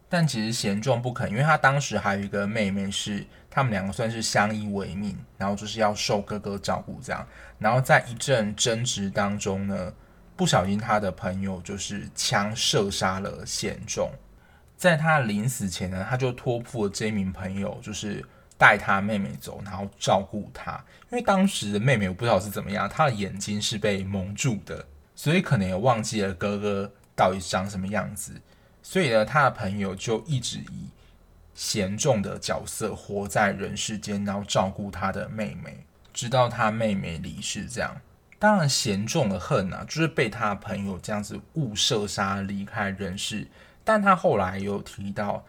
[0.09, 7.25] 但其实贤仲不肯，因为他当时还有一个妹妹，是他们两个算是相依为命，然后就是要受哥哥照顾这样。
[7.59, 9.93] 然后在一阵争执当中呢，
[10.35, 14.11] 不小心他的朋友就是枪射杀了贤仲。
[14.75, 18.25] 在他临死前呢，他就托付了这名朋友，就是。
[18.61, 20.73] 带他妹妹走，然后照顾他，
[21.09, 28.39] 因为当时的妹妹我不知道是怎么样，她的眼睛是被蒙住的，所以可能也忘记了哥哥到底长什么样子。
[28.83, 30.91] 所以呢，他的朋友就一直以
[31.55, 37.65] 贤仲的角色活在人世间，然后照顾他的妹妹，直到他妹妹离世。
[37.65, 37.99] 这样，
[38.37, 43.47] 当然贤仲的恨啊，就是被他的朋友这样子误射杀离开人世。
[43.83, 45.43] 但他后来有提到。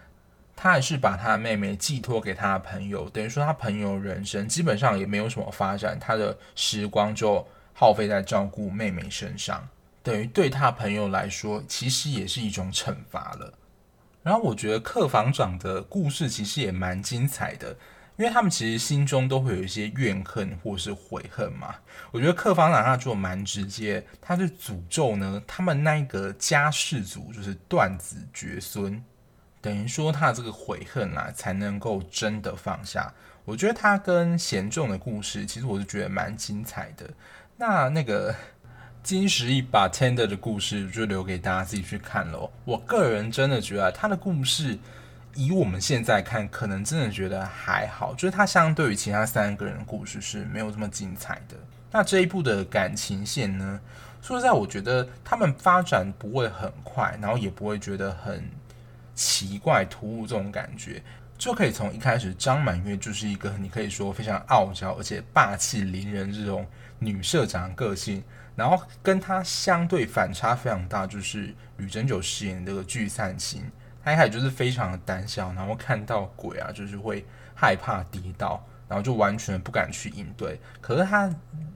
[0.62, 9.68] 他还是把他的妹妹寄托给他的朋友，等于说他朋友人生基本上也没有什么发展，他的时光就耗费在照顾妹妹身上，
[10.05, 13.53] 等于对他朋友来说，其实也是一种惩罚了。
[14.22, 17.77] 然后我觉得客房长的故事其实也蛮精彩的，
[18.16, 21.75] 因为他们其实心中都会有一些怨恨或是悔恨嘛。
[22.12, 29.03] 我觉得客房长他做蛮直接，他是诅咒呢，他们那一个家世族就是断子绝孙。
[29.62, 33.11] 等于说他的这个悔恨啊，才能够真的放下。
[33.44, 37.09] 我觉得他跟贤仲的故事，其实我是觉得蛮精彩的。
[37.57, 38.35] 那那个
[39.03, 42.51] 金石一把 Tender 的故事，就留给大家自己去看喽。
[42.64, 44.79] 我个人真的觉得他的故事
[45.35, 51.57] 以我们现在看，可能真的觉得还好，就是他相对于其他三个人的故事是没有这么精彩的。
[51.90, 53.81] 那这一部的感情线呢，
[54.22, 58.48] 说实在，我觉得他们发展不会很快，然后也不会觉得很
[59.22, 61.00] 奇怪突兀这种感觉，
[61.38, 66.66] 就可以从一开始张满月就是一个你可以说非常傲娇而且霸气凌人这种
[66.98, 68.20] 女社长个性，
[68.56, 73.62] 然后跟她相对反差非常大，就是吕珍九饰演的这个聚散心。
[74.04, 80.58] 他一开始就是非常的胆小，然后看到鬼啊，就是会害怕跌倒，然后就完全不敢去应对。
[80.80, 81.32] 可是他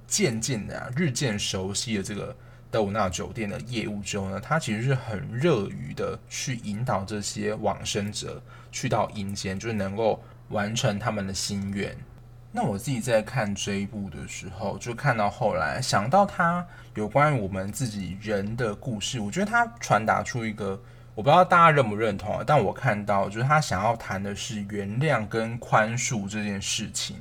[0.09, 2.37] 渐渐的啊，日渐熟悉了这个
[2.71, 11.97] 德鲁纳酒店的业务之后呢，他其实是很热于的去引导这些往生者去到阴间，就是能够完成他们的心愿。
[12.53, 20.81] 那我自己在看这一部的时候，就看到后来想到他有关于我们自己人的故事，我觉得他传达出一个。
[21.15, 27.17] 我不知道大家认不认同啊，但我看到就是他想要谈的是原谅跟宽恕这件事情，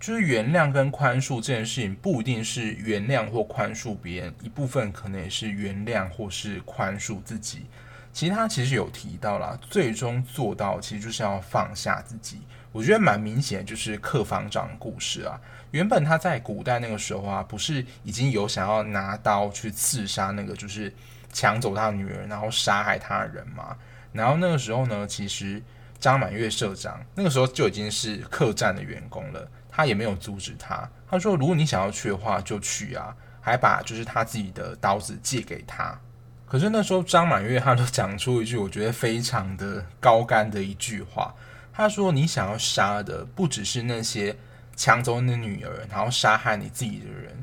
[0.00, 7.66] 就是原谅跟宽恕这件事情不一定是原谅或宽恕别人，一部分可能也是原谅或是宽恕自己。
[8.12, 12.40] 其实他其实有提到啦，最终做到其实就是要放下自己。
[12.72, 15.38] 我觉得蛮明显，就是客房长故事啊。
[15.70, 20.92] 原本他在古代那个时候啊，不是已经有想要拿刀去刺杀那个就是。
[21.32, 23.76] 抢走他女儿，然后杀害他的人嘛。
[24.12, 25.62] 然后那个时候呢，其实
[25.96, 30.88] 张满月社长那个时候就已经是客栈的员工了，他也没有阻止他。
[31.08, 35.98] 他说：“如果你想要去的话，就去啊。”还把就是他自己的刀子借给他。
[36.46, 41.34] 可是那时候张满月他就讲出一句我觉得非常的高干的一句话，
[41.72, 44.36] 他说：“你想要杀的不只是那些
[44.76, 47.42] 抢走你的女儿，然后杀害你自己的人。”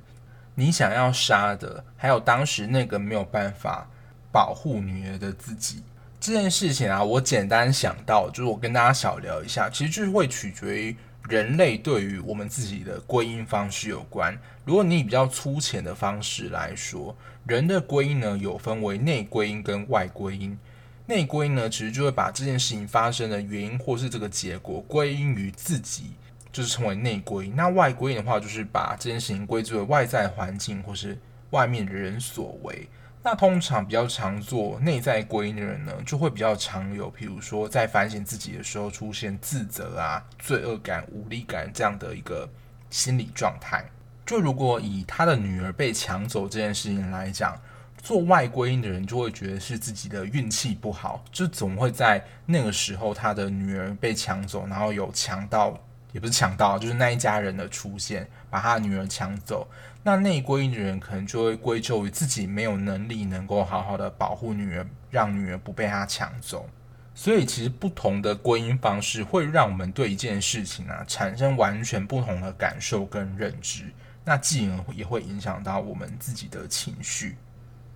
[0.53, 3.87] 你想要杀的，还有当时那个没有办法
[4.31, 5.83] 保护女儿的自己
[6.19, 10.95] 这件事情啊，我简单想到，就是我跟大家小聊一下，其实就是会取决于
[11.29, 14.37] 人类对于我们自己的归因方式有关。
[14.65, 20.57] 如果你以比较粗浅的方式来说，人的归因呢，有分为内归因跟外归因。
[21.05, 26.11] 内归因呢，其实就会把这件事情发生的原因或是这个结果归因于自己。
[26.49, 31.15] 就是称为内归因，那外归因的话，就是把这件事情归罪为外在环境或是
[31.51, 32.87] 外面的人所为。
[33.29, 42.47] 那通常比较常做内在归因的人呢，就会比较常有，比如说在反省自己的时候出现自责啊、罪恶感、无力感这样的一个
[42.89, 43.83] 心理状态。
[44.25, 47.53] 就如果以他的女儿被抢走这件事情来讲，
[48.01, 55.77] 做外归因的人就会觉得是自己的运气不好，就总会在那个时候他的女儿被抢走，然后有强盗。
[56.13, 59.67] 也不是强盗，就是那一家人的出现，把他女儿抢走。
[60.03, 66.69] 那内归因的人可能就会归咎于自己没有能力能够好好的保护女儿，让女儿不被他抢走。
[67.13, 73.91] 所以其实不同的归因方式会让我们对一件事情啊产生完全不同的感受跟认知，
[74.23, 77.35] 那进而也会影响到我们自己的情绪。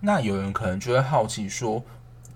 [0.00, 1.82] 那有人可能就会好奇说，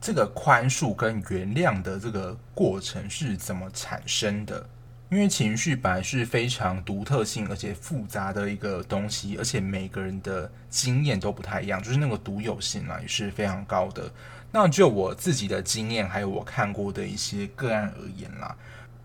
[0.01, 4.65] 这个宽恕跟原谅的这个过程是怎么产生的？
[5.09, 14.11] 因为情绪本来是非常独特性而且复杂的一个东西，而且每个人的经验都不太一样，就是那个独有性啊也是非常高的。
[14.51, 18.57] 那就我自己的经验，还有我看过的一些个案而言啦，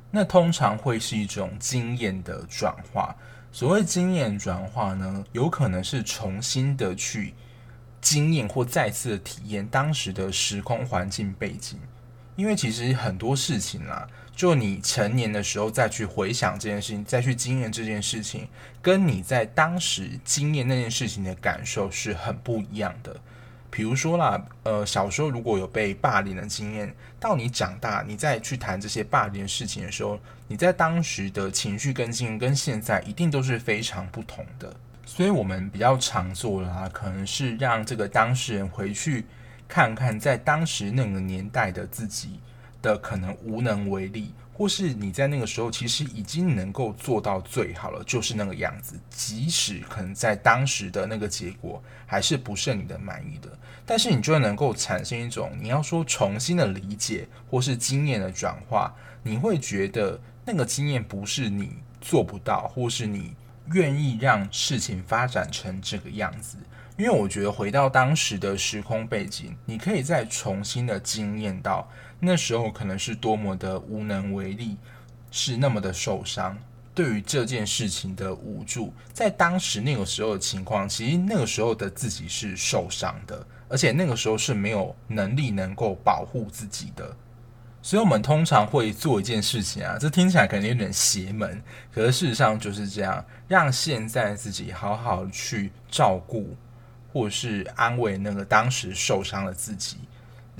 [0.10, 3.16] 那通常会是一种经验的转化。
[3.52, 7.36] 所谓经验转化呢，有可能是重新的去
[8.00, 11.78] 经验或再次的体验当时的时空环境背景，
[12.36, 14.08] 因为其实很多事情啦。
[14.36, 18.48] 就你成年的时候再去回想这件事情，再去经验这件事情，
[18.82, 23.16] 跟你在当时经验那件事情的感受是很不一样的。
[23.70, 34.74] 比如说啦，呃，小时候如果有被霸凌的经验，到你长大，你再去谈这些霸凌的事情的时候，你在当时的情绪跟经验跟现在一定都是非常不同的。
[35.06, 39.26] 所以我们比较常做的啊，可能是让这个当事人回去
[39.68, 42.40] 看看，在当时那个年代的自己。
[42.82, 49.00] 的可能无能为力，或是你在那个时候其实已经能够做到最好了，就是那个样子。
[49.10, 53.50] 即使可能在当时的那个结果还是不是你的满意的，
[53.86, 58.94] 但是你就能够产生一种你要说重新的理解，或是经验的转化。
[59.24, 63.36] 你会觉得那个经验不是你做不到，或是你
[63.74, 66.58] 愿意让事情发展成这个样子。
[66.98, 71.88] 因为我觉得回到当时的时空背景，你可以再重新的经验到。
[72.24, 74.78] 那时候可能是多么的无能为力，
[75.32, 76.58] 是那么的受伤，
[76.94, 87.16] 对于这件事情的无助，在当时那个时候的情况，其实那个时候的自己是受伤的，而且那个时候是没有能力能够保护自己的。
[87.84, 91.60] 所以，我们通常会做一件事情啊，这听起来可能有点邪门，
[91.92, 96.56] 可是事实上就是这样，让现在自己好好去照顾，
[97.12, 99.98] 或是安慰那个当时受伤的自己，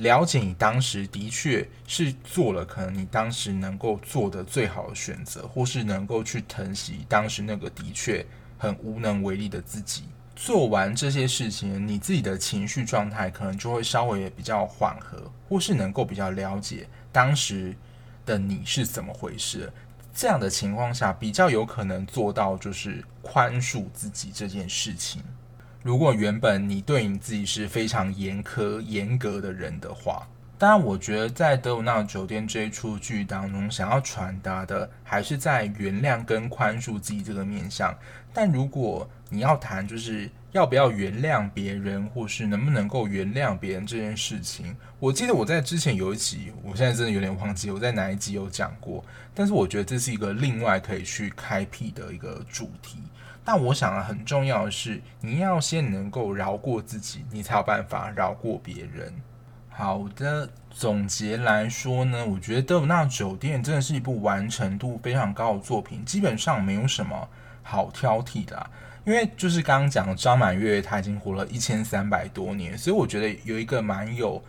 [0.02, 8.26] 了解你当时的确是做了可能你当时能够做的最好的选择，或是能够去疼惜当时那个的确
[8.58, 10.06] 很无能为力的自己。
[10.36, 17.76] 做完这些事情，你自己的情绪状态可能就会稍微比较缓和，或是能够比较了解当时
[18.26, 19.72] 的你是怎么回事。
[20.16, 25.22] 这样的情况下，比较有可能做到就是宽恕自己这件事情。
[25.84, 30.28] 如果原本你对你自己是非常严苛、严格的人的话，
[30.60, 37.98] 当然，我觉得在德鲁纳酒店这一出剧当中，想要传达的还是在原谅跟宽恕自己这个面向。
[38.32, 49.04] 但如果你要谈就是要不要原谅别人，或是能不能够原谅别人这件事情，我记得我在之前有一集，我现在真的有点忘记我在哪一集有讲过。
[49.34, 53.00] 但是我觉得这是一个另外可以去开辟的一个主题。
[53.44, 59.14] 但我想啊，很重要的是，你要先能够饶过自己，你才有办法饶过别人。
[59.70, 67.28] 好的，总结来说呢，我觉得《德鲁纳酒店》真的是一部完成度非常高的作品，基本上没有什么
[67.64, 68.70] 好挑剔的啊。
[69.04, 74.44] 因为就是刚刚讲的张满月，他已经活了一千三百多年，所以我觉得有一个蛮有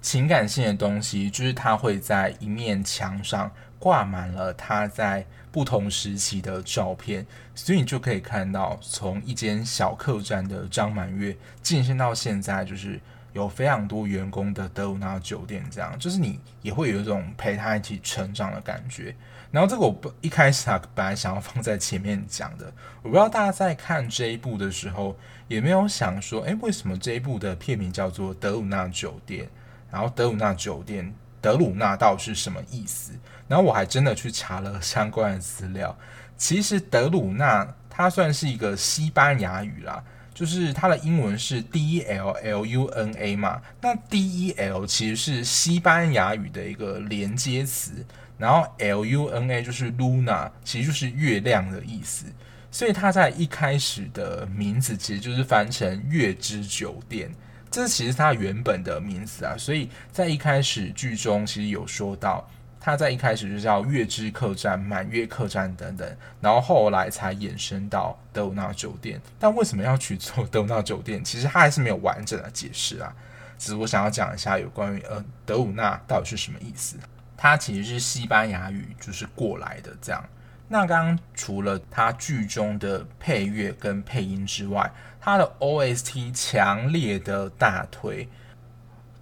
[0.00, 3.48] 情感性的东西，就是他会在一面墙上
[3.82, 13.00] 挂满了他在不同时期的照片，所以你就可以看到从一间小客栈的张满月晋升到现在，就是
[13.32, 19.12] 有非常多员工的德鲁纳酒店，这样就是你也会有一种陪他一起成长的感觉。
[19.50, 22.72] 然后这个我不一开始啊，本来想要放在前面讲的，
[23.02, 25.16] 我不知道大家在看这一部的时候，
[25.48, 29.44] 也没有想说，诶，为什么这一部的片名叫做《德鲁纳酒店》？
[29.90, 31.12] 然后德鲁纳酒店，
[31.42, 33.12] 德鲁纳到底是什么意思？
[33.48, 35.94] 然后我还真的去查了相关的资料，
[36.38, 47.92] 其实德鲁纳它算是一个西班牙语啦，就是它的英文是 D L L U N A 嘛，那 D E L 其实是西班牙语的一个连接词。
[48.38, 52.24] 然后 L U N A 就是 Luna，其实就是月亮的意思，
[52.72, 57.30] 所以它在一开始的名字其实就是翻成月之酒店，
[57.72, 59.56] 这其实它原本的名字啊。
[59.58, 62.46] 所以在一开始剧中其实有说到，
[62.78, 69.20] 它在一开始就叫月之客栈、满月客栈等等，然后后来才衍生到德鲁纳酒店。
[69.38, 71.24] 但为什么要取做德鲁纳酒店？
[71.24, 73.12] 其实它还是没有完整的解释啊。
[73.58, 76.96] 只是我想要讲一下有关于呃德鲁纳到底是什么意思。
[77.36, 80.24] 它其实是西班牙语，就是过来的这样。
[80.68, 84.90] 那刚刚除了它剧中的配乐跟配音之外，
[85.24, 88.28] 它的 OST 强烈的大推，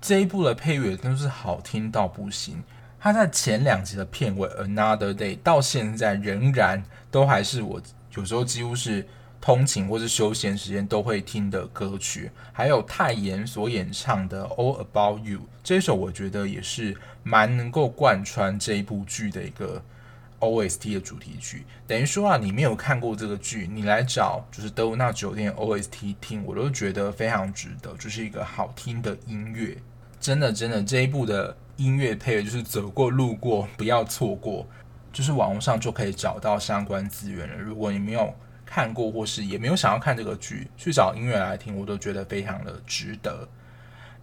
[0.00, 2.64] 这一部的配乐都是好听到不行。
[2.98, 7.80] 它在前两集的片尾 Another Day 到现在仍然都还是我
[8.16, 9.06] 有时候几乎是。
[9.42, 19.82] 通勤或是休闲时间都会听的歌曲，还有泰妍所演唱的《All About You》这首，我觉得也是蛮能够贯穿这一部剧的一个
[20.40, 21.64] OST 的主题曲。
[21.86, 29.76] 等于说啊，你没有看过这个剧，你来找就是德鲁纳酒店 OST 听，我都觉得非常值得，就是一个好听的音乐。
[30.18, 34.66] 真的，真的，这一部的音乐配乐就是走过路过不要错过，
[35.12, 37.54] 就是网络上就可以找到相关资源了。
[37.56, 38.34] 如果你没有，
[38.66, 43.48] 看过或是也没有想要看这个剧，去找音乐来听，我都觉得非常的值得。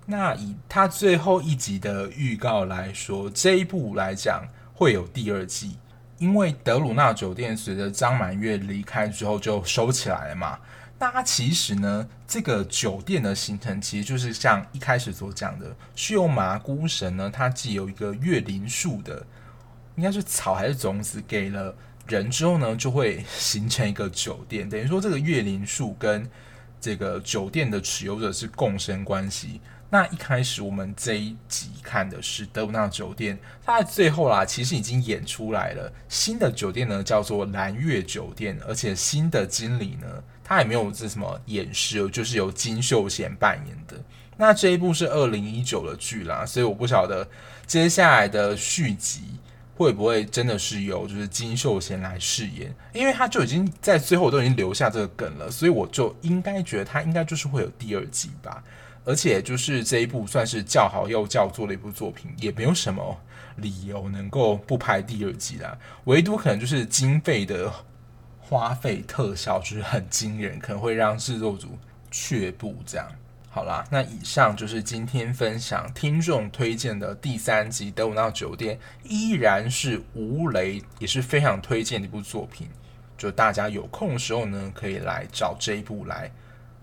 [0.06, 5.78] 那以他最后一集的预告来说，这一部来讲会有第二季，
[6.18, 10.60] 因为德鲁纳酒店随着张满月离开之后就收起来了嘛。
[11.00, 19.26] 那它其实呢，这个酒店的形成其实就是像一开始所讲的，是由麻姑神呢，它既有一个月灵树的，
[19.96, 21.76] 应该是草还是种子给了。
[22.08, 26.26] 人之后呢，就会形成一个酒店，等于说这个月灵树跟
[26.80, 29.60] 这个酒店的持有者是共生关系。
[29.90, 35.92] 那一开始我们这一集看的是德鲁纳酒店，它在最后啦，其实已经演出来了。
[36.10, 40.08] 新的酒店呢叫做蓝月酒店，而且新的经理呢，
[40.44, 43.96] 他也没有这什么掩饰，就是由金秀贤扮演的。
[44.36, 47.28] 那这一部是二零一九的剧啦，所以我不晓得
[47.66, 49.22] 接下来的续集。
[49.78, 52.74] 会不会真的是由就是金秀贤来饰演？
[52.94, 58.64] 因为他就已经在最后都已经留下这个梗了，所以我就应该觉得他应该就是会有第二季吧。
[59.08, 63.18] 而且就是这一部算是叫好又叫座的一部作品，也没有什么
[63.56, 65.78] 理由能够不拍第二季啦。
[66.04, 67.72] 唯独可能就是经费的
[68.38, 71.78] 花费特效就是很惊人，可能会让制作组
[72.12, 73.08] 却步这样。
[73.50, 82.68] 好啦，那以上就是今天分享听众推荐的第三集《德鲁纳酒店》，依然是无雷，也是非常推荐的一部作品。
[83.18, 86.30] 就大家有空的时候呢，可以来找这一部来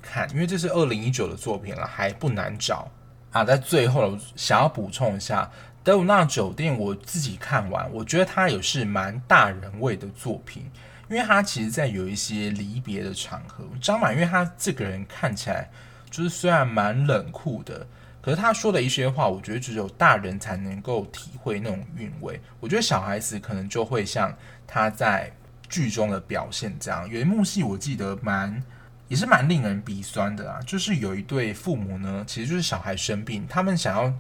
[0.05, 2.91] 看，因为这是二零一九的作品了，还不难找
[3.33, 3.43] 啊。
[3.43, 5.43] 在最后，想要补充一下，
[5.83, 10.71] 《德鲁纳酒店》我自己看完，我觉得它也是蛮大人味的作品，
[11.09, 15.69] 因为它其实在有一些离别的场合，张满月他这个人看起来
[16.11, 17.87] 就是虽然蛮冷酷的，
[18.21, 22.41] 可是他说的一些话，我觉得只有大人才能够体会那种韵味。
[22.61, 24.37] 我觉得小孩子可能就会像
[24.67, 25.33] 他在。
[25.67, 28.63] 剧中的表现这样，有一幕戏我记得蛮
[29.09, 34.13] 也是蛮令人鼻酸的啊，就是有一对父母呢，其实就是小孩生病，他们想要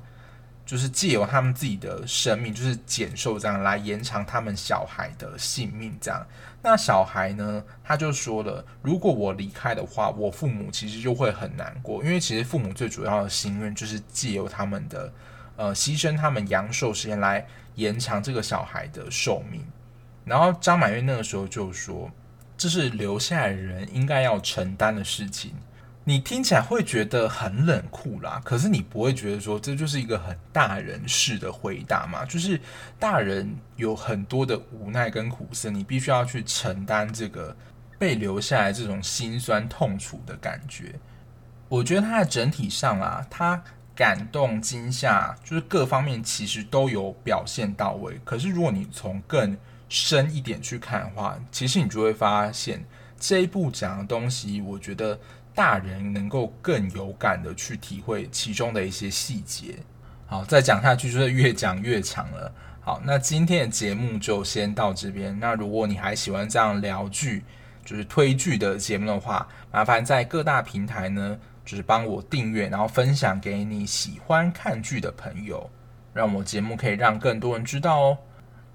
[0.66, 6.26] 就是借由他们自己的生命，就是减寿这样来延长他们小孩的性命这样。
[6.62, 15.12] 那小孩呢，他就说了，如果我离开的话，我父母其实就会很难过，因为其实父母最主要的心愿就是借由他们的
[15.56, 19.62] 呃牺牲他们阳寿时间来延长这个小孩的寿命。
[20.24, 22.10] 然后张满月那个时候就说
[22.56, 25.52] ：“这是留下来的人应该要承担的事情。”
[26.06, 32.26] 你听起来会觉得很冷酷啦，可是你不会觉得说这就是一个很大人式的回答嘛？
[32.26, 32.60] 就是
[32.98, 37.56] 大人有很多的无奈跟苦涩，你必须要去承担这个
[37.98, 40.94] 被留下来这种心酸痛楚的感觉。
[41.70, 43.64] 我觉得他在整体上啊，他
[43.96, 48.20] 感动、惊吓，就是各方面其实都有表现到位。
[48.26, 49.56] 可是如果你从更
[49.88, 52.84] 深一点去看的话，其实你就会发现
[53.18, 55.18] 这一部讲的东西，我觉得
[55.54, 59.76] 大人能够更有感的去体会其中的一些细节。
[60.26, 62.52] 好，再讲下去就是越讲越长了。
[62.80, 65.38] 好，那今天的节目就先到这边。
[65.38, 67.44] 那如果你还喜欢这样聊剧，
[67.84, 75.70] 就是推剧的节目的话，麻烦在各大平台呢，就是帮我订阅，然后分享给你喜欢看剧的朋友，
[76.12, 78.18] 让我节目可以让更多人知道哦。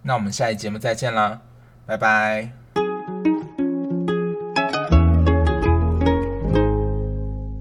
[0.03, 1.41] 那我们下一节目再见啦
[1.85, 2.51] 拜拜。